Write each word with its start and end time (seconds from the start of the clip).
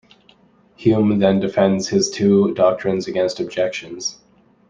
Hume 0.77 1.19
then 1.19 1.39
defends 1.39 1.87
his 1.89 2.09
two 2.09 2.55
doctrines 2.55 3.07
against 3.07 3.39
objections. 3.39 4.17